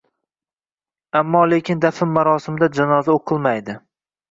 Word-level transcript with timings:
Ammo-lekin 1.19 1.85
dafn 1.85 2.11
marosimida 2.17 2.73
janoza 2.81 3.17
o‘qilmaydi. 3.21 3.81